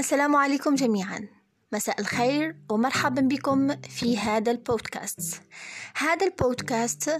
[0.00, 1.28] السلام عليكم جميعا.
[1.72, 5.42] مساء الخير ومرحبا بكم في هذا البودكاست.
[5.96, 7.18] هذا البودكاست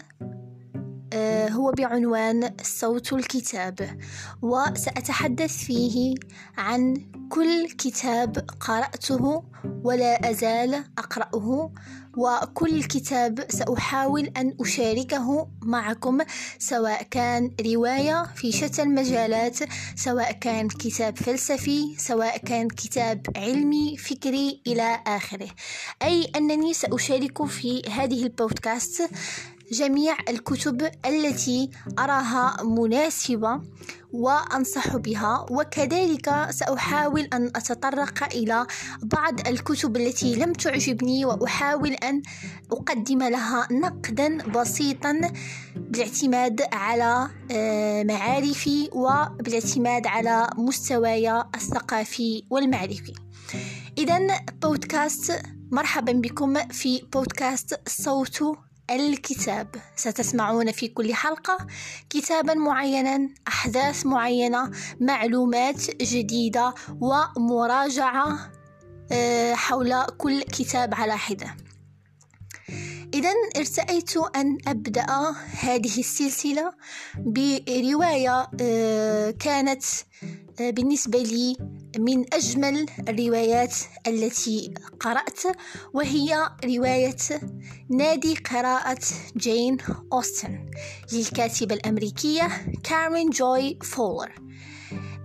[1.51, 3.99] هو بعنوان صوت الكتاب
[4.43, 6.15] وسأتحدث فيه
[6.59, 6.95] عن
[7.31, 9.45] كل كتاب قرأته
[9.85, 11.73] ولا أزال أقرأه
[12.17, 16.19] وكل كتاب سأحاول أن أشاركه معكم
[16.59, 19.59] سواء كان رواية في شتى المجالات
[19.97, 25.49] سواء كان كتاب فلسفي سواء كان كتاب علمي فكري إلى آخره.
[26.03, 29.11] أي أنني سأشارك في هذه البودكاست
[29.73, 33.61] جميع الكتب التي أراها مناسبة
[34.13, 38.67] وأنصح بها وكذلك سأحاول أن أتطرق إلى
[39.03, 42.23] بعض الكتب التي لم تعجبني وأحاول أن
[42.73, 45.21] أقدم لها نقدا بسيطا
[45.77, 53.15] بالاعتماد على آه، معارفي وبالاعتماد على مستواي الثقافي والمعرفي.
[53.99, 58.43] إذا بودكاست مرحبا بكم في بودكاست صوت
[58.91, 59.75] الكتاب.
[59.97, 61.67] ستسمعون في كل حلقة
[62.11, 68.51] كتابا معينا أحداث معينة معلومات جديدة ومراجعة
[69.13, 71.57] آه، حول كل كتاب على حدة.
[73.15, 75.07] إذا ارتأيت أن أبدأ
[75.61, 76.73] هذه السلسلة
[77.19, 79.83] برواية آه، كانت
[80.61, 81.57] بالنسبة لي
[81.99, 83.75] من أجمل الروايات
[84.07, 85.41] التي قرأت
[85.95, 87.17] وهي رواية
[87.89, 88.99] نادي قراءة
[89.37, 89.77] جين
[90.13, 90.71] أوستن
[91.13, 92.49] للكاتبة الأمريكية
[92.85, 94.50] كارين جوي فولر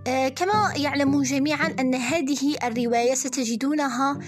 [0.06, 4.18] كما يعلم جميعا أن هذه الرواية ستجدونها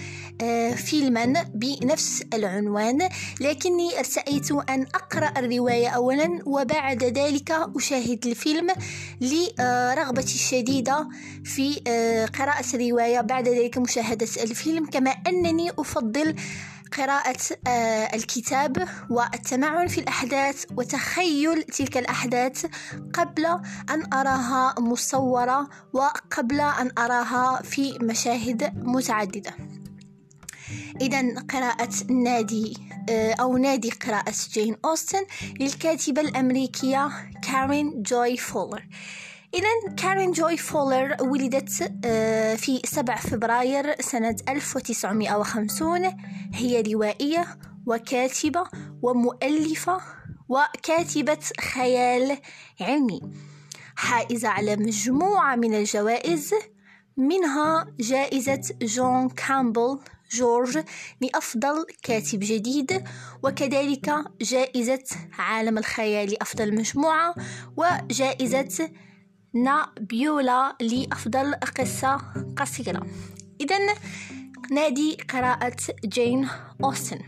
[0.41, 3.09] آه، فيلما بنفس العنوان
[3.41, 8.67] لكني ارتأيت أن أقرأ الرواية أولا وبعد ذلك أشاهد الفيلم
[9.21, 11.09] لرغبتي الشديدة
[11.43, 13.21] في آه، قراءة الرواية.
[13.21, 16.35] بعد ذلك مشاهدة الفيلم كما أنني أفضل
[16.97, 22.65] قراءة آه، الكتاب والتمعن في الأحداث وتخيل تلك الأحداث
[23.13, 23.45] قبل
[23.89, 29.51] أن أراها مصورة وقبل أن أراها في مشاهد متعددة.
[31.01, 32.77] إذا قراءة نادي
[33.09, 35.25] آه، أو نادي قراءة جين أوستن
[35.59, 37.09] للكاتبة الأمريكية
[37.41, 38.87] كارين جوي فولر.
[39.53, 46.17] إذا كارين جوي فولر ولدت آه، في 7 فبراير سنة 1950
[46.53, 47.47] هي روائية
[47.85, 48.63] وكاتبة
[49.01, 50.01] ومؤلفة
[50.49, 51.39] وكاتبة
[51.73, 52.37] خيال
[52.81, 53.21] علمي.
[53.95, 56.53] حائزة على مجموعة من الجوائز
[57.17, 59.99] منها جائزة جون كامبل
[60.31, 60.79] جورج
[61.21, 63.03] لأفضل كاتب جديد
[63.43, 64.11] وكذلك
[64.41, 65.03] جائزة
[65.39, 67.35] عالم الخيال لأفضل مجموعة
[67.77, 68.89] وجائزة
[69.53, 72.21] نيبولا لأفضل قصة
[72.57, 73.07] قصيرة.
[73.61, 73.77] إذا
[74.71, 76.47] نادي قراءة جين
[76.83, 77.19] أوستن.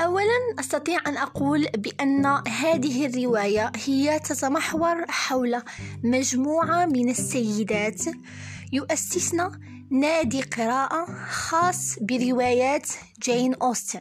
[0.00, 5.62] أولا أستطيع أن أقول بأن هذه الرواية هي تتمحور حول
[6.04, 8.02] مجموعة من السيدات
[8.72, 9.50] يؤسسن
[9.90, 12.88] نادي قراءة خاص بروايات
[13.22, 14.00] جين أوستن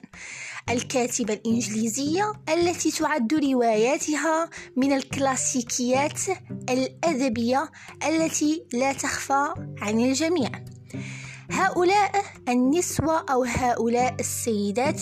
[0.70, 6.22] الكاتبة الإنجليزية التي تعد رواياتها من الكلاسيكيات
[6.70, 7.72] الأدبية
[8.08, 10.50] التي لا تخفى عن الجميع.
[11.52, 15.02] هؤلاء النسوة أو هؤلاء السيدات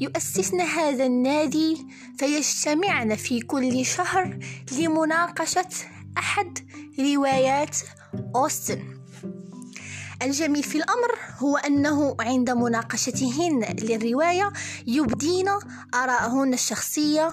[0.00, 1.86] يؤسسن هذا النادي
[2.18, 4.38] فيجتمعن في كل شهر
[4.72, 5.68] لمناقشة
[6.18, 6.58] أحد
[7.00, 7.76] روايات
[8.36, 8.97] أوستن.
[10.22, 14.52] الجميل في الأمر هو أنه عند مناقشتهن للرواية
[14.86, 15.48] يبدين
[15.94, 17.30] آراءهن الشخصية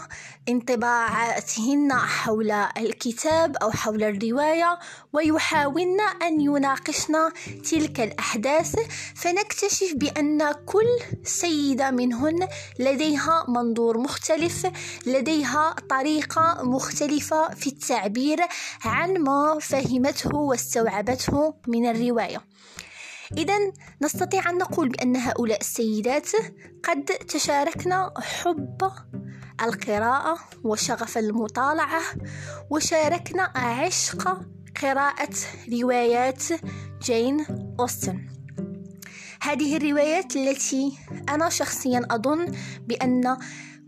[0.50, 4.80] انطباعاتهن حول الكتاب أو حول الرواية
[5.14, 7.14] ويحاولن أن يناقشن
[7.72, 8.76] تلك الأحداث.
[9.16, 10.88] فنكتشف بأن كل
[11.24, 12.48] سيدة منهن
[12.80, 14.68] لديها منظور مختلف
[15.06, 18.40] لديها طريقة مختلفة في التعبير
[18.86, 22.55] عن ما فهمته واستوعبته من الرواية.
[23.38, 23.54] إذا
[24.02, 26.30] نستطيع أن نقول بأن هؤلاء السيدات
[26.84, 28.92] قد تشاركن حب
[29.62, 32.02] القراءة وشغف المطالعة
[32.70, 34.42] وشاركن عشق
[34.82, 35.36] قراءة
[35.82, 36.44] روايات
[37.02, 37.46] جين
[37.80, 38.28] أوستن.
[39.42, 40.98] هذه الروايات التي
[41.30, 42.46] أنا شخصيا أظن
[42.88, 43.38] بأن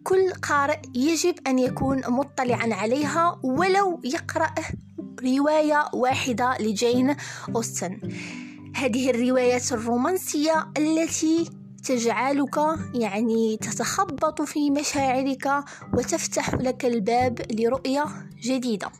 [0.03, 4.53] كل قارئ يجب أن يكون مطلعا عليها ولو يقرأ
[5.23, 7.15] رواية واحدة لجين
[7.55, 7.99] أوستن.
[8.77, 11.49] هذه الروايات الرومانسية التي
[11.83, 12.57] تجعلك
[12.93, 15.63] يعني تتخبط في مشاعرك
[15.93, 18.05] وتفتح لك الباب لرؤية
[18.43, 18.91] جديدة.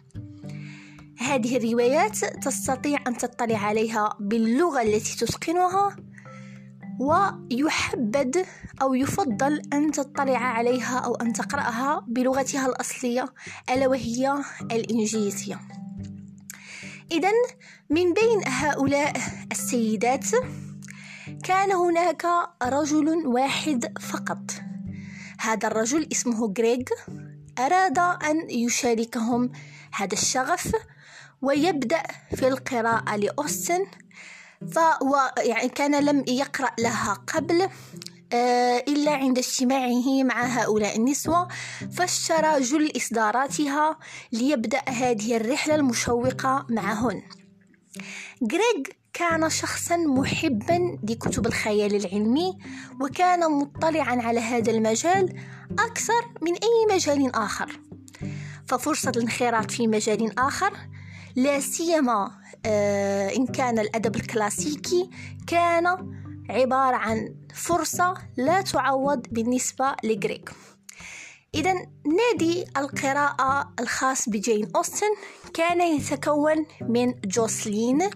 [1.18, 5.96] هذه الروايات تستطيع أن تطلع عليها باللغة التي تتقنها
[7.00, 8.38] ويحبذ
[8.82, 13.26] أو يفضل أن تطلع عليها أو أن تقرأها بلغتها الأصلية
[13.70, 14.34] ألا وهي
[14.72, 15.60] الإنجليزية.
[17.12, 17.31] إذا
[17.89, 19.13] من بين هؤلاء
[19.51, 20.25] السيدات
[21.44, 22.25] كان هناك
[22.63, 24.51] رجل واحد فقط.
[25.39, 26.83] هذا الرجل اسمه غريغ
[27.59, 29.51] أراد أن يشاركهم
[29.94, 30.71] هذا الشغف
[31.42, 32.04] ويبدأ
[32.36, 33.86] في القراءة لأوستن
[34.71, 37.69] فهو يعني كان لم يقرأ لها قبل
[38.34, 41.48] إلا عند اجتماعه مع هؤلاء النسوة
[41.92, 43.98] فاشترى جل إصداراتها
[44.32, 47.22] ليبدأ هذه الرحلة المشوقة معهن.
[48.44, 48.84] غريغ
[49.14, 52.58] كان شخصا محبا لكتب الخيال العلمي
[53.02, 55.42] وكان مطلعا على هذا المجال
[55.80, 57.80] أكثر من أي مجال آخر.
[58.68, 60.74] ففرصة الانخراط في مجال آخر
[61.36, 62.32] لا سيما
[62.66, 65.10] آه، إن كان الأدب الكلاسيكي
[65.48, 65.86] كان
[66.50, 70.52] عبارة عن فرصة لا تعوض بالنسبة لغريك
[71.56, 71.74] إذا
[72.06, 75.08] نادي القراءة الخاص بجين أوستن
[75.54, 78.10] كان يتكون من جوسلين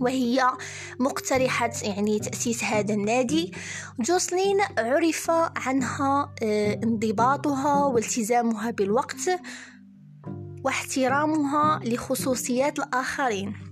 [0.00, 0.52] وهي
[1.00, 3.52] مقترحة يعني تأسيس هذا النادي.
[4.00, 9.30] جوسلين عرف عنها آه، انضباطها والتزامها بالوقت
[10.64, 13.69] واحترامها لخصوصيات الآخرين.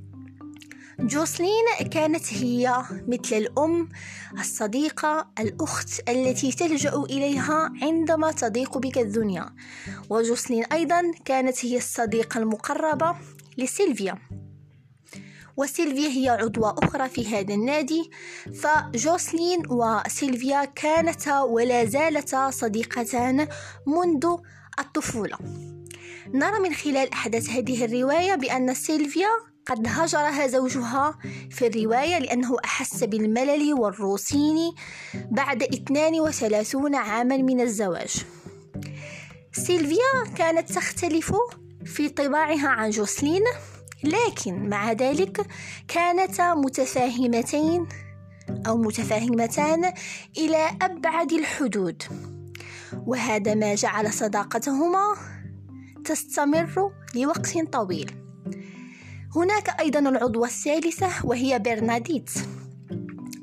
[1.01, 3.89] جوسلين كانت هي مثل الأم
[4.41, 9.55] الصديقة الأخت التي تلجأ إليها عندما تضيق بك الدنيا.
[10.11, 13.17] وجوسلين أيضا كانت هي الصديقة المقربة
[13.59, 14.19] لسيلفيا.
[15.57, 18.11] وسيلفيا هي عضوة أخرى في هذا النادي.
[18.55, 23.49] فجوسلين وسيلفيا كانتا ولا زالتا صديقتان
[23.87, 24.37] منذ
[24.79, 25.39] الطفولة.
[26.35, 29.29] نرى من خلال أحداث هذه الرواية بأن سيلفيا
[29.69, 31.19] قد هجرها زوجها
[31.51, 34.73] في الرواية لأنه أحس بالملل والروسين
[35.15, 38.25] بعد 32 عاما من الزواج.
[39.53, 41.35] سيلفيا كانت تختلف
[41.85, 43.43] في طباعها عن جوسلين
[44.05, 45.47] لكن مع ذلك
[45.89, 47.89] كانتا متفاهمتين
[48.67, 49.93] أو متفاهمتان
[50.39, 52.03] إلى أبعد الحدود.
[53.07, 55.17] وهذا ما جعل صداقتهما
[56.05, 58.28] تستمر لوقت طويل.
[59.39, 62.31] هناك أيضا العضوة الثالثة وهي برناديت.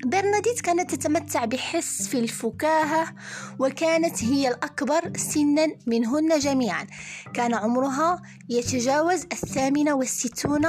[0.05, 3.15] برناديت كانت تتمتع بحس في الفكاهة
[3.59, 6.87] وكانت هي الأكبر سنا منهن جميعا.
[7.33, 10.65] كان عمرها يتجاوز الثامنة والستون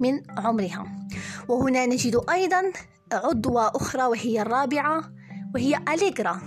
[0.00, 1.08] من عمرها.
[1.48, 2.62] وهنا نجد أيضا
[3.12, 5.12] عضوة أخرى وهي الرابعة
[5.54, 6.40] وهي أليغرا.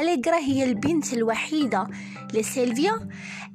[0.00, 1.86] أليغرا هي البنت الوحيدة
[2.32, 3.08] لسيلفيا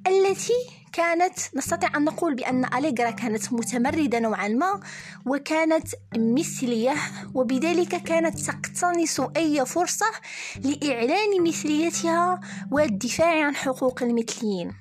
[0.07, 4.81] التي كانت نستطيع أن نقول بأن أليغرا كانت متمردة نوعا ما
[5.25, 6.95] وكانت مثلية
[7.33, 10.05] وبذلك كانت تقتنص أي فرصة
[10.63, 12.39] لإعلان مثليتها
[12.71, 14.73] والدفاع عن حقوق المثليين.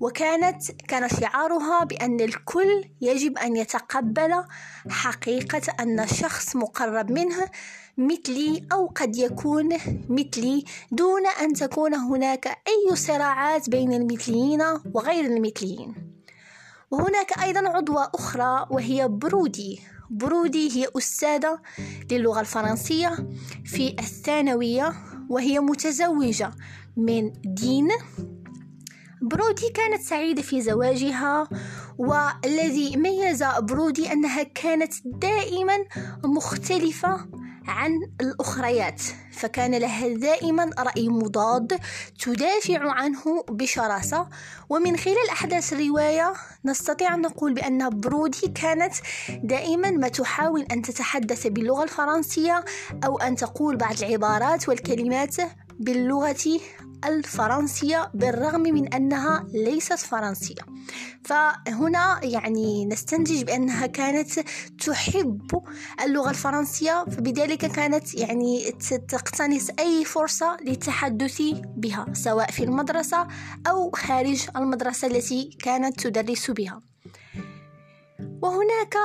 [0.00, 4.44] وكانت كان شعارها بأن الكل يجب أن يتقبل
[4.90, 7.48] حقيقة أن شخص مقرب منه
[7.98, 9.68] مثلي أو قد يكون
[10.08, 14.62] مثلي دون أن تكون هناك أي صراعات بين المثليين
[14.94, 15.94] وغير المثليين.
[16.90, 19.80] وهناك أيضا عضوة أخرى وهي برودي.
[20.10, 21.60] برودي هي أستاذة
[22.10, 23.28] للغة الفرنسية
[23.64, 24.94] في الثانوية
[25.28, 26.50] وهي متزوجة
[26.96, 27.88] من دين.
[29.22, 31.48] برودي كانت سعيدة في زواجها
[31.98, 35.76] والذي ميز برودي أنها كانت دائما
[36.24, 37.26] مختلفة
[37.68, 41.80] عن الأخريات فكان لها دائما رأي مضاد
[42.18, 44.28] تدافع عنه بشراسة.
[44.68, 46.32] ومن خلال أحداث الرواية
[46.64, 48.94] نستطيع أن نقول بأن برودي كانت
[49.42, 52.64] دائما ما تحاول أن تتحدث باللغة الفرنسية
[53.04, 55.36] أو أن تقول بعض العبارات والكلمات
[55.78, 56.60] باللغة
[57.04, 60.62] الفرنسية بالرغم من أنها ليست فرنسية.
[61.24, 64.40] فهنا يعني نستنتج بأنها كانت
[64.86, 65.62] تحب
[66.04, 68.72] اللغة الفرنسية فبذلك كانت يعني
[69.08, 71.42] تقتنص أي فرصة للتحدث
[71.76, 73.26] بها سواء في المدرسة
[73.66, 76.80] أو خارج المدرسة التي كانت تدرس بها.
[78.42, 78.96] وهناك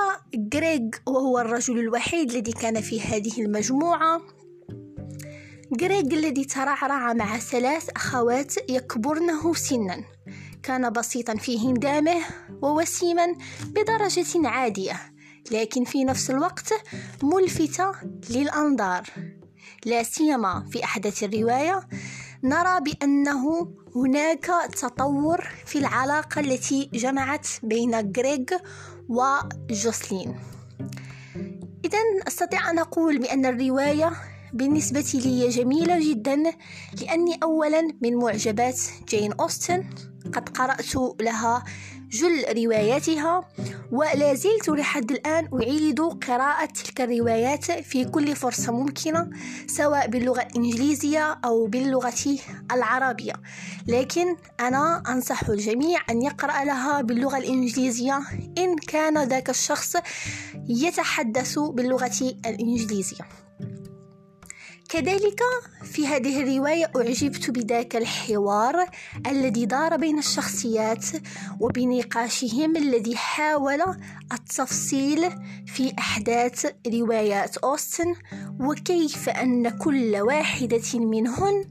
[0.54, 4.20] غريغ وهو الرجل الوحيد الذي كان في هذه المجموعة.
[5.80, 10.04] غريغ الذي ترعرع مع ثلاث أخوات يكبرنه سنا.
[10.62, 12.20] كان بسيطا في هندامه
[12.62, 13.26] ووسيما
[13.66, 15.00] بدرجة عادية
[15.50, 16.72] لكن في نفس الوقت
[17.22, 17.92] ملفتة
[18.30, 19.02] للأنظار.
[19.84, 21.88] لا سيما في أحداث الرواية
[22.44, 28.44] نرى بأنه هناك تطور في العلاقة التي جمعت بين غريغ
[29.08, 30.38] وجوسلين.
[31.84, 34.12] إذا أستطيع أن أقول بأن الرواية
[34.54, 36.42] بالنسبة لي جميلة جدا
[37.00, 39.84] لأني أولا من معجبات جين أوستن
[40.32, 41.64] قد قرأت لها
[42.10, 43.48] جل رواياتها
[43.92, 49.30] ولا زلت لحد الآن أعيد قراءة تلك الروايات في كل فرصة ممكنة
[49.66, 52.38] سواء باللغة الإنجليزية أو باللغة
[52.72, 53.32] العربية.
[53.86, 58.20] لكن أنا أنصح الجميع أن يقرأ لها باللغة الإنجليزية
[58.58, 59.96] إن كان ذاك الشخص
[60.68, 63.24] يتحدث باللغة الإنجليزية.
[64.94, 65.40] كذلك
[65.82, 68.90] في هذه الرواية أعجبت بذاك الحوار
[69.26, 71.06] الذي دار بين الشخصيات
[71.60, 73.80] وبنقاشهم الذي حاول
[74.32, 75.30] التفصيل
[75.66, 78.14] في أحداث روايات أوستن
[78.60, 81.64] وكيف أن كل واحدة منهن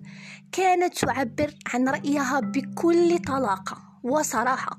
[0.51, 4.77] كانت تعبر عن رأيها بكل طلاقة وصراحة.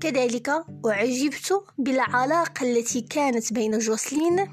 [0.00, 0.50] كذلك
[0.86, 4.46] أعجبت بالعلاقة التي كانت بين جوسلين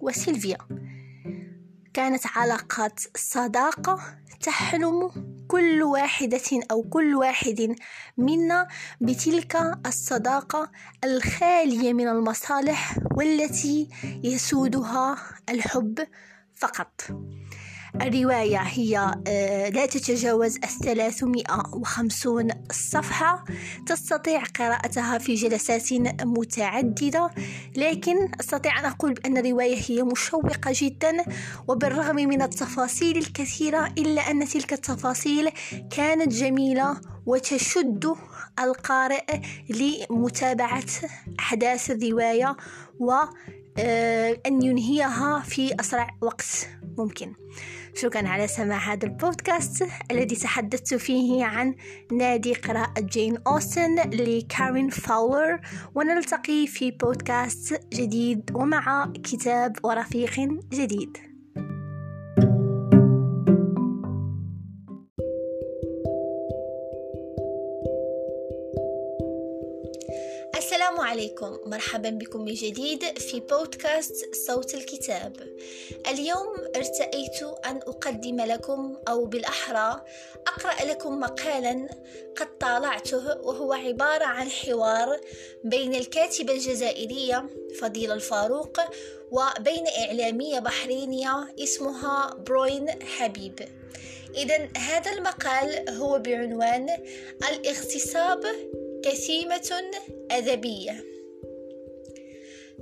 [0.00, 0.58] وسيلفيا.
[1.94, 4.00] كانت علاقات صداقة
[4.40, 5.10] تحلم
[5.48, 7.76] كل واحدة أو كل واحد
[8.18, 8.68] منا
[9.00, 9.56] بتلك
[9.86, 10.70] الصداقة
[11.04, 13.88] الخالية من المصالح والتي
[14.24, 15.16] يسودها
[15.48, 16.06] الحب
[16.54, 17.00] فقط.
[18.00, 23.44] الرواية هي آه، لا تتجاوز الثلاثمائة وخمسون صفحة.
[23.86, 27.30] تستطيع قراءتها في جلسات متعددة
[27.76, 31.24] لكن أستطيع أن أقول بأن الرواية هي مشوقة جدا.
[31.68, 35.50] وبالرغم من التفاصيل الكثيرة إلا أن تلك التفاصيل
[35.90, 38.14] كانت جميلة وتشد
[38.58, 40.84] القارئ لمتابعة
[41.38, 42.56] أحداث الرواية
[42.98, 43.12] و
[43.78, 46.68] آه، أن ينهيها في أسرع وقت
[46.98, 47.34] ممكن.
[47.94, 51.74] شكرا على سماع هذا البودكاست الذي تحدثت فيه عن
[52.12, 55.60] نادي قراءة جين أوستن لكارين فاولر.
[55.94, 60.40] ونلتقي في بودكاست جديد ومع كتاب ورفيق
[60.72, 61.31] جديد.
[71.12, 71.58] عليكم.
[71.66, 75.36] مرحبا بكم من جديد في بودكاست صوت الكتاب.
[76.08, 80.04] اليوم ارتأيت أن أقدم لكم أو بالأحرى
[80.46, 81.88] أقرأ لكم مقالا
[82.36, 85.20] قد طالعته وهو عبارة عن حوار
[85.64, 87.46] بين الكاتبة الجزائرية
[87.80, 88.80] فضيلة الفاروق
[89.30, 93.68] وبين إعلامية بحرينية اسمها بروين حبيب.
[94.36, 96.88] إذا هذا المقال هو بعنوان
[97.50, 98.44] الاغتصاب
[99.04, 99.90] كثيمة
[100.30, 101.04] أدبية.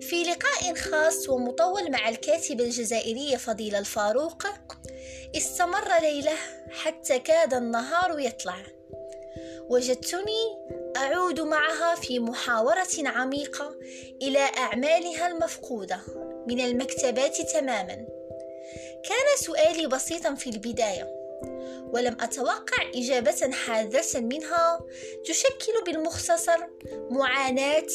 [0.01, 4.47] في لقاء خاص ومطول مع الكاتبة الجزائرية فضيلة الفاروق
[5.37, 6.37] استمر ليلة
[6.71, 8.57] حتى كاد النهار يطلع.
[9.69, 10.59] وجدتني
[10.97, 13.75] أعود معها في محاورة عميقة
[14.23, 16.01] إلى أعمالها المفقودة
[16.47, 18.07] من المكتبات تماما.
[19.05, 21.20] كان سؤالي بسيطا في البداية.
[21.93, 24.81] ولم أتوقع إجابة حادة منها.
[25.25, 26.59] تشكل بالمختصر
[27.11, 27.87] معاناة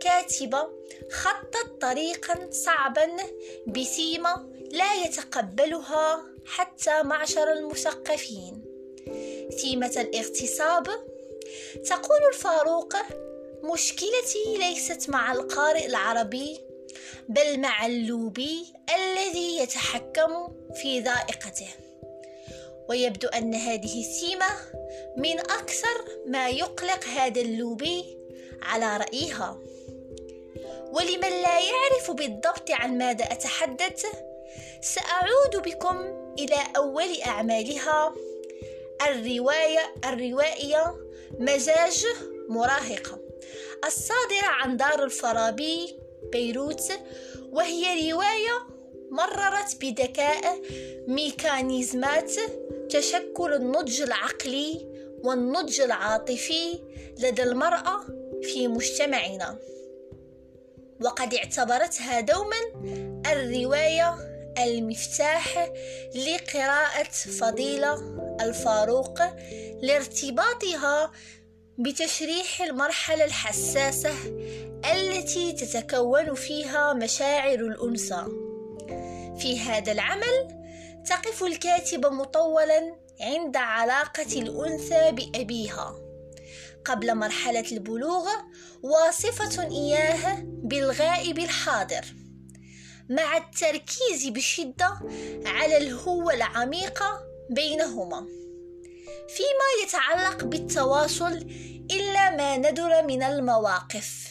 [0.00, 0.68] كاتبة
[1.10, 3.08] خطت طريقا صعبا
[3.66, 8.64] بثيمة لا يتقبلها حتى معشر المثقفين.
[9.62, 10.86] ثيمة الاغتصاب.
[11.84, 12.96] تقول الفاروق
[13.62, 16.60] مشكلتي ليست مع القارئ العربي
[17.28, 20.48] بل مع اللوبي الذي يتحكم
[20.82, 21.68] في ذائقته.
[22.90, 24.46] ويبدو أن هذه السيمة
[25.16, 28.18] من أكثر ما يقلق هذا اللوبي
[28.62, 29.58] على رأيها.
[30.92, 34.06] ولمن لا يعرف بالضبط عن ماذا أتحدث
[34.80, 35.96] سأعود بكم
[36.38, 38.14] إلى أول أعمالها
[39.08, 40.94] الرواية الروائية
[41.38, 42.06] مزاج
[42.48, 43.18] مراهقة
[43.86, 45.98] الصادرة عن دار الفارابي
[46.32, 46.92] بيروت
[47.52, 48.66] وهي رواية
[49.10, 50.60] مررت بذكاء
[51.06, 52.32] ميكانيزمات
[52.92, 54.86] تشكل النضج العقلي
[55.24, 56.80] والنضج العاطفي
[57.18, 58.00] لدى المرأة
[58.42, 59.58] في مجتمعنا.
[61.00, 62.56] وقد اعتبرتها دوما
[63.32, 64.14] الرواية
[64.58, 65.72] المفتاح
[66.14, 67.94] لقراءة فضيلة
[68.40, 69.20] الفاروق
[69.82, 71.12] لارتباطها
[71.78, 74.14] بتشريح المرحلة الحساسة
[74.92, 78.24] التي تتكون فيها مشاعر الأنثى.
[79.38, 80.59] في هذا العمل
[81.06, 85.94] تقف الكاتبة مطولا عند علاقة الأنثى بأبيها.
[86.84, 88.28] قبل مرحلة البلوغ
[88.82, 92.04] واصفة إياه بالغائب الحاضر.
[93.08, 95.00] مع التركيز بشدة
[95.46, 98.26] على الهوة العميقة بينهما.
[99.28, 101.46] فيما يتعلق بالتواصل
[101.90, 104.30] إلا ما ندر من المواقف.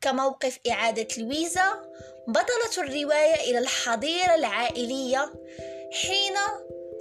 [0.00, 1.82] كموقف إعادة لويزا
[2.28, 5.32] بطلة الرواية إلى الحظيرة العائلية
[5.92, 6.34] حين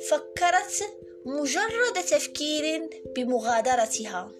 [0.09, 0.83] فكرت
[1.25, 4.31] مجرد تفكير بمغادرتها.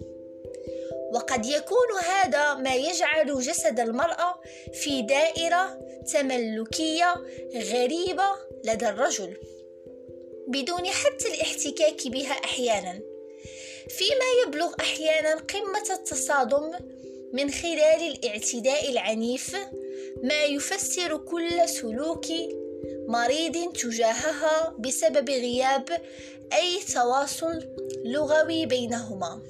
[1.12, 4.40] وقد يكون هذا ما يجعل جسد المرأة
[4.72, 5.78] في دائرة
[6.12, 7.14] تملكية
[7.54, 8.28] غريبة
[8.64, 9.36] لدى الرجل
[10.48, 13.00] بدون حتى الاحتكاك بها أحيانا
[13.88, 16.72] فيما يبلغ أحيانا قمة التصادم
[17.32, 19.56] من خلال الاعتداء العنيف
[20.22, 22.26] ما يفسر كل سلوك
[23.08, 25.88] مريض تجاهها بسبب غياب
[26.52, 27.64] أي تواصل
[28.04, 29.42] لغوي بينهما.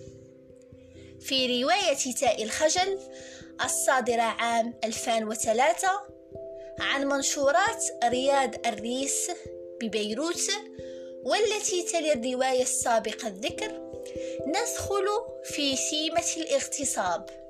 [1.20, 2.98] في رواية تاء الخجل
[3.64, 5.88] الصادرة عام 2003
[6.80, 9.30] عن منشورات رياض الريس
[9.82, 10.50] ببيروت
[11.24, 13.88] والتي تلي الرواية السابقة الذكر
[14.46, 15.06] ندخل
[15.44, 17.47] في سيمة الاغتصاب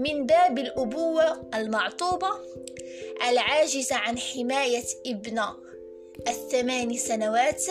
[0.00, 2.30] من باب الأبوة المعطوبة
[3.28, 5.42] العاجزة عن حماية ابن
[6.28, 7.64] الثمان سنوات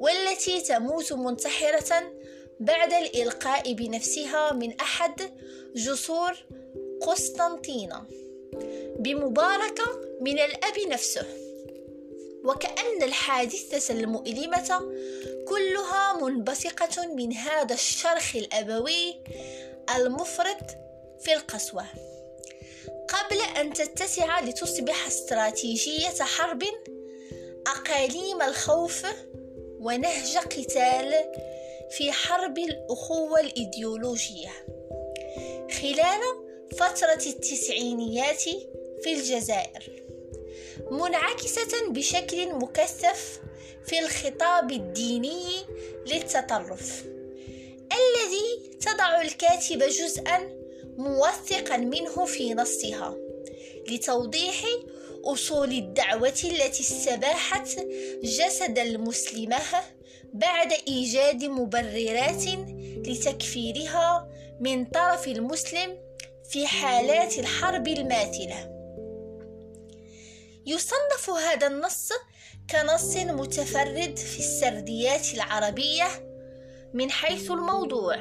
[0.00, 2.12] والتي تموت منتحرة
[2.60, 5.30] بعد الإلقاء بنفسها من أحد
[5.74, 6.32] جسور
[7.00, 8.04] قسطنطينة.
[8.98, 9.84] بمباركة
[10.20, 11.26] من الأب نفسه.
[12.44, 14.80] وكأن الحادثة المؤلمة
[15.48, 19.14] كلها منبثقة من هذا الشرخ الأبوي
[19.96, 20.82] المفرط
[21.24, 21.84] في القسوة.
[23.08, 26.62] قبل أن تتسع لتصبح استراتيجية حرب
[27.66, 29.06] أقاليم الخوف
[29.80, 31.14] ونهج قتال
[31.90, 34.50] في حرب الأخوة الإيديولوجية.
[35.80, 36.20] خلال
[36.76, 38.42] فترة التسعينيات
[39.02, 40.02] في الجزائر
[40.90, 43.40] منعكسة بشكل مكثف
[43.86, 45.44] في الخطاب الديني
[46.06, 47.04] للتطرف
[47.92, 50.61] الذي تضع الكاتبة جزءا
[50.98, 53.16] موثقا منه في نصها
[53.88, 54.64] لتوضيح
[55.24, 57.68] أصول الدعوة التي استباحت
[58.22, 59.60] جسد المسلمة
[60.32, 62.44] بعد إيجاد مبررات
[63.06, 64.28] لتكفيرها
[64.60, 65.98] من طرف المسلم
[66.50, 68.72] في حالات الحرب الماثلة.
[70.66, 72.08] يصنف هذا النص
[72.70, 76.06] كنص متفرد في السرديات العربية
[76.94, 78.16] من حيث الموضوع.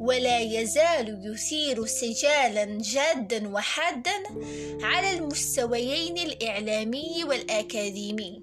[0.00, 4.12] ولا يزال يثير سجالا جادا وحادا
[4.82, 8.42] على المستويين الإعلامي والأكاديمي.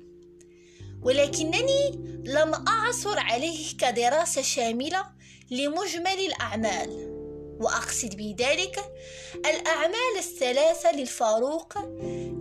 [1.04, 1.90] ولكنني
[2.26, 5.06] لم أعثر عليه كدراسة شاملة
[5.52, 7.18] لمجمل الأعمال.
[7.60, 8.80] وأقصد بذلك
[9.36, 11.74] الأعمال الثلاثة للفاروق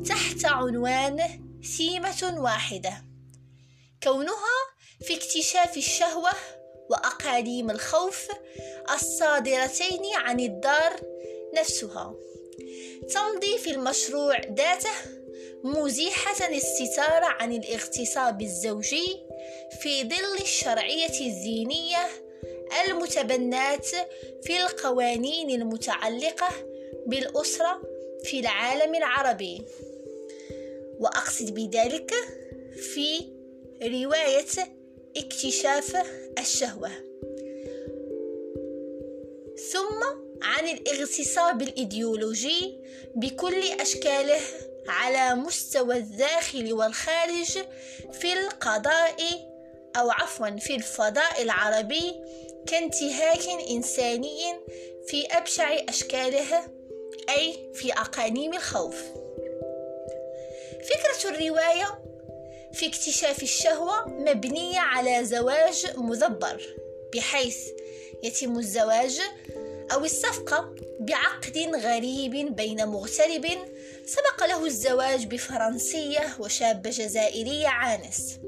[0.08, 1.18] تحت عنوان
[1.62, 3.04] سيمة واحدة.
[4.02, 4.56] كونها
[5.06, 6.30] في اكتشاف الشهوة
[6.90, 8.28] وأقاليم الخوف
[8.94, 10.96] الصادرتين عن الدار
[11.54, 12.14] نفسها.
[13.14, 14.90] تمضي في المشروع ذاته
[15.64, 19.16] مزيحة الستار عن الاغتصاب الزوجي
[19.80, 22.06] في ظل الشرعية الدينية
[22.84, 23.82] المتبناة
[24.42, 26.48] في القوانين المتعلقة
[27.06, 27.82] بالأسرة
[28.24, 29.62] في العالم العربي.
[31.00, 32.14] وأقصد بذلك
[32.76, 33.32] في
[33.82, 34.75] رواية
[35.16, 35.96] اكتشاف
[36.38, 36.90] الشهوة.
[39.72, 42.80] ثم عن الاغتصاب الإيديولوجي
[43.14, 44.40] بكل أشكاله
[44.88, 47.58] على مستوى الداخل والخارج
[48.12, 49.16] في القضاء
[49.96, 52.14] أو عفوا في الفضاء العربي
[52.66, 54.54] كانتهاك إنساني
[55.06, 56.64] في أبشع أشكاله
[57.28, 59.02] أي في أقانيم الخوف.
[60.82, 62.05] فكرة الرواية
[62.76, 66.62] في اكتشاف الشهوة مبنية على زواج مدبر
[67.14, 67.56] بحيث
[68.22, 69.20] يتم الزواج
[69.92, 73.46] أو الصفقة بعقد غريب بين مغترب
[74.06, 78.38] سبق له الزواج بفرنسية وشابة جزائرية عانس.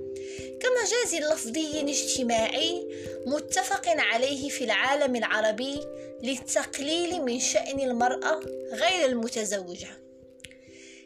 [0.60, 2.86] كمجاز لفظي اجتماعي
[3.26, 5.80] متفق عليه في العالم العربي
[6.22, 8.40] للتقليل من شأن المرأة
[8.72, 10.07] غير المتزوجة.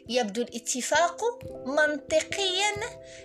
[0.09, 1.21] يبدو الاتفاق
[1.65, 2.71] منطقيا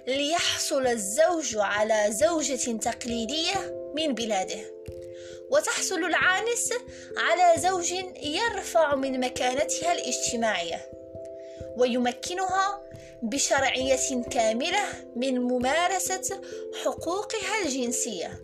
[0.06, 4.78] ليحصل الزوج على زوجة تقليدية من بلاده.
[5.50, 6.72] وتحصل العانس
[7.16, 10.90] على زوج يرفع من مكانتها الاجتماعية
[11.76, 12.82] ويمكنها
[13.22, 14.84] بشرعية كاملة
[15.16, 16.40] من ممارسة
[16.84, 18.40] حقوقها الجنسية.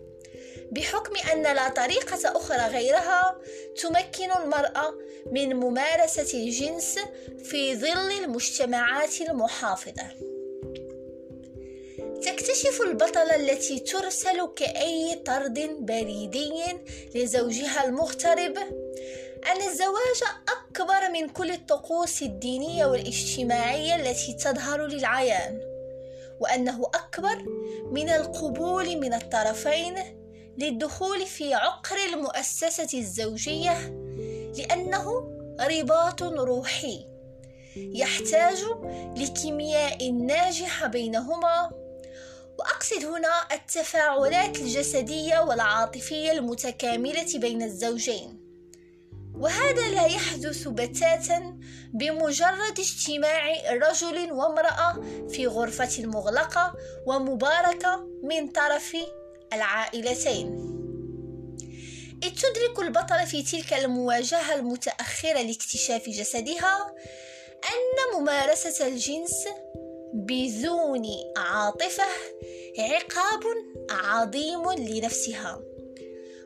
[0.71, 3.39] بحكم أن لا طريقة أخرى غيرها
[3.81, 4.93] تمكن المرأة
[5.31, 6.99] من ممارسة الجنس
[7.43, 10.07] في ظل المجتمعات المحافظة.
[12.25, 16.53] تكتشف البطلة التي ترسل كأي طرد بريدي
[17.15, 18.57] لزوجها المغترب
[19.51, 25.59] أن الزواج أكبر من كل الطقوس الدينية والاجتماعية التي تظهر للعيان
[26.39, 27.43] وأنه أكبر
[27.91, 29.95] من القبول من الطرفين
[30.57, 33.77] للدخول في عقر المؤسسة الزوجية
[34.57, 37.07] لأنه رباط روحي
[37.75, 38.63] يحتاج
[39.17, 41.71] لكيمياء ناجحة بينهما.
[42.59, 48.45] وأقصد هنا التفاعلات الجسدية والعاطفية المتكاملة بين الزوجين.
[49.39, 51.59] وهذا لا يحدث بتاتا
[51.93, 56.73] بمجرد اجتماع رجل وامرأة في غرفة مغلقة
[57.05, 58.97] ومباركة من طرف
[59.53, 60.75] العائلتين.
[62.23, 66.95] إذ تدرك البطلة في تلك المواجهة المتأخرة لاكتشاف جسدها
[67.63, 69.47] أن ممارسة الجنس
[70.13, 71.05] بدون
[71.37, 72.03] عاطفة
[72.79, 73.43] عقاب
[73.89, 75.61] عظيم لنفسها.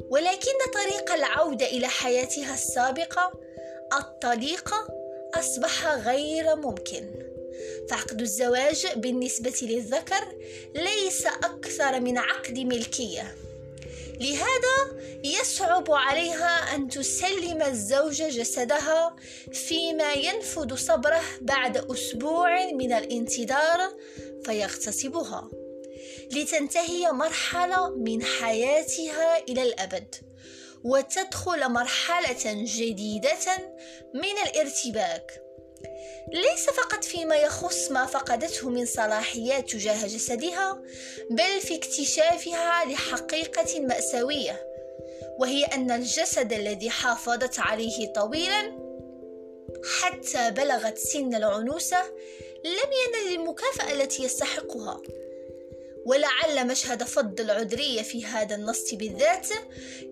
[0.09, 3.31] ولكن طريق العودة إلى حياتها السابقة
[3.93, 4.88] الطليقة
[5.35, 7.29] أصبح غير ممكن.
[7.89, 10.36] فعقد الزواج بالنسبة للذكر
[10.76, 13.36] ليس أكثر من عقد ملكية.
[14.19, 19.15] لهذا يصعب عليها أن تسلم الزوج جسدها
[19.54, 23.93] فيما ينفذ صبره بعد أسبوع من الانتظار
[24.45, 25.50] فيغتصبها.
[26.32, 30.15] لتنتهي مرحلة من حياتها إلى الأبد
[30.84, 33.74] وتدخل مرحلة جديدة
[34.13, 35.48] من الارتباك.
[36.34, 40.82] ليس فقط فيما يخص ما فقدته من صلاحيات تجاه جسدها
[41.30, 44.69] بل في اكتشافها لحقيقة مأساوية
[45.39, 48.89] وهي أن الجسد الذي حافظت عليه طويلا
[50.02, 52.02] حتى بلغت سن العنوسة
[52.65, 55.02] لم ينل المكافأة التي يستحقها.
[56.06, 59.48] ولعل مشهد فض العذرية في هذا النص بالذات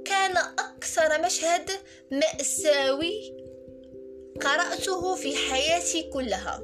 [0.06, 1.72] كان أكثر مشهد
[2.12, 3.37] مأساوي
[4.41, 6.63] قرأته في حياتي كلها.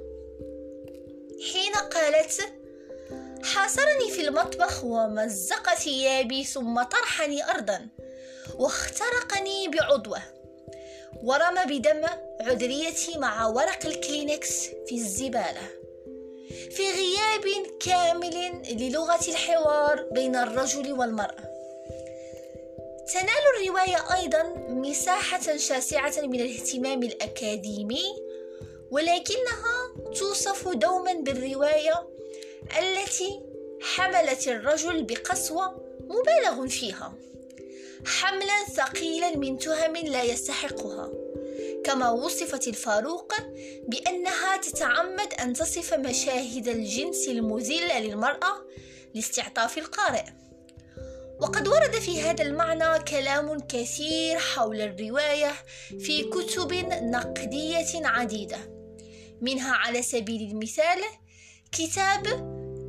[1.52, 2.54] حين قالت
[3.44, 7.88] حاصرني في المطبخ ومزق ثيابي ثم طرحني أرضا
[8.56, 10.22] واخترقني بعضوة
[11.24, 12.02] ورمى بدم
[12.42, 15.70] عذريتي مع ورق الكلينكس في الزبالة
[16.72, 21.53] في غياب كامل للغة الحوار بين الرجل والمرأة.
[23.08, 28.04] تنال الرواية أيضا مساحة شاسعة من الاهتمام الأكاديمي
[28.92, 32.08] ولكنها توصف دوما بالرواية
[32.80, 33.42] التي
[33.82, 37.14] حملت الرجل بقسوة مبالغ فيها.
[38.06, 41.12] حملا ثقيلا من تهم لا يستحقها
[41.84, 43.34] كما وصفت الفاروق
[43.88, 48.66] بأنها تتعمد أن تصف مشاهد الجنس المذلة للمرأة
[49.14, 50.43] لاستعطاف القارئ.
[51.40, 55.52] وقد ورد في هذا المعنى كلام كثير حول الرواية
[56.00, 58.58] في كتب نقدية عديدة
[59.42, 61.00] منها على سبيل المثال
[61.72, 62.28] كتاب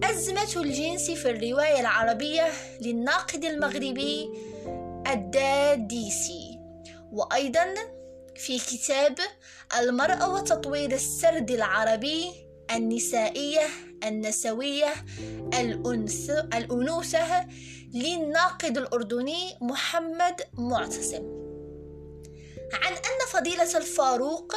[0.05, 4.29] أزمة الجنس في الرواية العربية للناقد المغربي
[5.13, 6.59] الداديسي
[7.13, 7.75] وأيضا
[8.37, 9.19] في كتاب
[9.79, 12.31] المرأة وتطوير السرد العربي
[12.71, 13.67] النسائية
[14.05, 14.95] النسوية
[15.61, 17.47] الأنث الأنوثة
[17.95, 21.45] للناقد الأردني محمد معتصم.
[22.73, 24.55] عن أن فضيلة الفاروق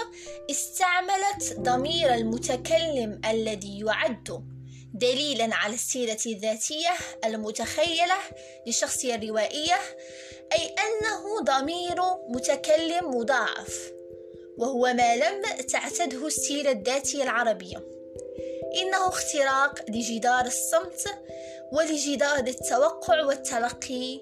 [0.52, 4.48] استعملت ضمير المتكلم الذي يعد
[4.94, 6.90] دليلا على السيرة الذاتية
[7.26, 8.18] المتخيلة
[8.68, 9.80] للشخصية الروائية
[10.54, 11.96] أي أنه ضمير
[12.30, 13.92] متكلم مضاعف
[14.58, 17.97] وهو ما لم تعتده السيرة الذاتية العربية.
[18.76, 21.06] إنه اختراق لجدار الصمت
[21.72, 24.22] ولجدار التوقع والتلقي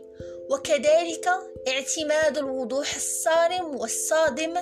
[0.49, 1.29] وكذلك
[1.67, 4.53] اعتماد الوضوح الصارم والصادم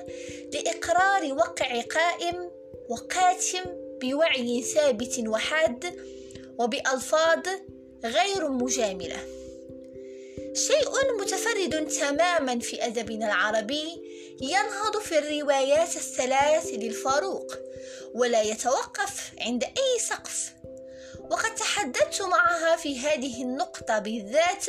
[0.54, 2.52] لإقرار وقع قائم
[2.90, 3.64] وقاتم
[4.02, 6.00] بوعي ثابت وحاد
[6.60, 7.48] وبألفاظ
[8.06, 9.18] غير مجاملة.
[10.54, 14.02] شيء متفرد تماما في أدبنا العربي
[14.42, 17.58] ينهض في الروايات الثلاث للفاروق
[18.14, 20.54] ولا يتوقف عند أي سقف.
[21.32, 24.66] وقد تحدثت معها في هذه النقطة بالذات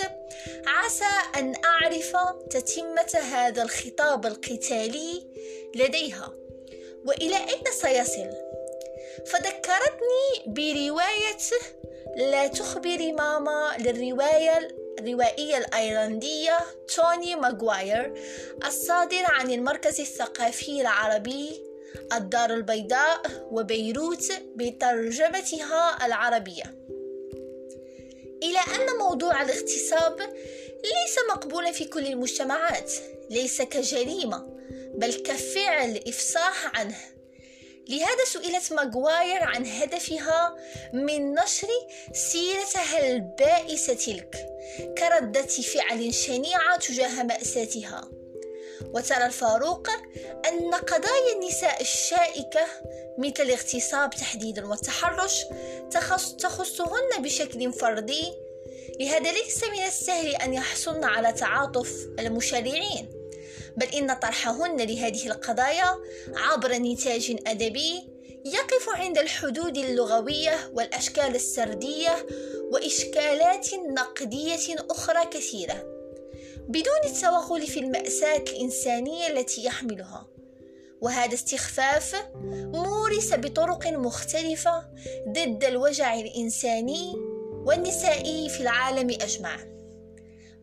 [0.66, 2.16] عسى أن أعرف
[2.50, 5.27] تتمة هذا الخطاب القتالي
[5.74, 6.33] لديها.
[7.07, 8.31] وإلى أين سيصل؟
[9.27, 11.38] فذكرتني برواية
[12.16, 16.59] لا تخبري ماما للرواية الروائية الأيرلندية
[16.96, 18.14] توني ماغواير
[18.66, 21.62] الصادر عن المركز الثقافي العربي
[22.12, 26.85] الدار البيضاء وبيروت بترجمتها العربية.
[28.42, 30.20] إلى أن موضوع الاغتصاب
[30.85, 32.92] ليس مقبولا في كل المجتمعات
[33.30, 34.46] ليس كجريمة
[34.94, 36.96] بل كفعل إفصاح عنه.
[37.88, 40.57] لهذا سئلت ماغواير عن هدفها
[40.92, 41.68] من نشر
[42.12, 44.46] سيرتها البائسة تلك
[44.98, 48.11] كردة فعل شنيعة تجاه مأساتها.
[48.92, 49.88] وترى الفاروق
[50.49, 52.66] أن قضايا النساء الشائكة
[53.18, 55.44] مثل الاغتصاب تحديدا والتحرش
[55.90, 58.33] تخص تخصهن بشكل فردي
[59.01, 63.09] لهذا ليس من السهل أن يحصلن على تعاطف المشرعين
[63.77, 65.97] بل إن طرحهن لهذه القضايا
[66.37, 72.27] عبر نتاج أدبي يقف عند الحدود اللغوية والأشكال السردية
[72.73, 75.93] وإشكالات نقدية أخرى كثيرة.
[76.68, 80.27] بدون التوغل في المأساة الإنسانية التي يحملها.
[81.00, 82.27] وهذا استخفاف
[82.74, 84.85] مورس بطرق مختلفة
[85.29, 87.14] ضد الوجع الإنساني
[87.66, 89.57] والنسائي في العالم أجمع.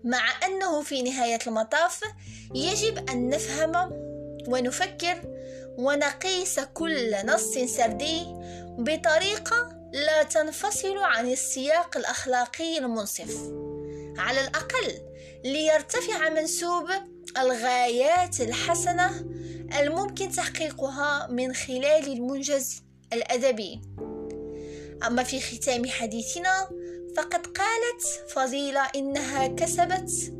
[0.03, 2.01] مع أنه في نهاية المطاف
[2.55, 3.91] يجب أن نفهم
[4.47, 5.21] ونفكر
[5.77, 8.25] ونقيس كل نص سردي
[8.77, 13.51] بطريقة لا تنفصل عن السياق الأخلاقي المنصف.
[14.17, 15.10] على الأقل
[15.45, 16.89] ليرتفع منسوب
[17.37, 19.25] الغايات الحسنة
[19.79, 23.81] الممكن تحقيقها من خلال المنجز الأدبي.
[25.07, 26.69] أما في ختام حديثنا
[27.17, 30.33] فقد قالت فضيلة إنها كسبت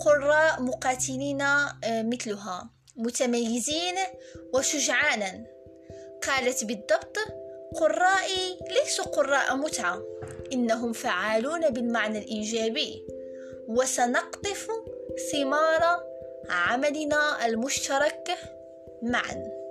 [0.00, 3.94] قراء مقاتلين آه، مثلها متميزين
[4.54, 5.44] وشجعانا.
[6.26, 7.16] قالت بالضبط
[7.76, 10.02] قرائي ليسوا قراء متعة
[10.52, 13.06] إنهم فعالون بالمعنى الإيجابي.
[13.68, 14.68] وسنقطف
[15.32, 16.04] ثمار
[16.48, 18.38] عملنا المشترك
[19.02, 19.64] معا.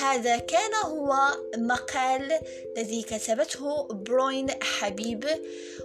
[0.00, 1.16] هذا كان هو
[1.56, 2.32] مقال
[2.76, 5.24] الذي كتبته بروين حبيب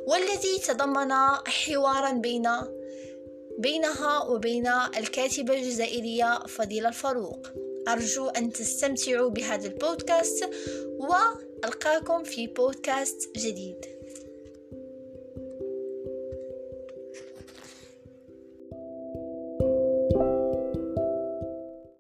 [0.07, 1.11] والذي تضمن
[1.47, 2.49] حوارا بين
[3.57, 7.47] بينها وبين الكاتبة الجزائرية فضيلة الفاروق.
[7.87, 10.49] أرجو أن تستمتعوا بهذا البودكاست
[10.99, 13.94] وألقاكم في بودكاست جديد.